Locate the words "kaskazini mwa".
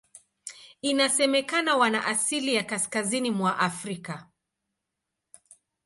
2.63-3.59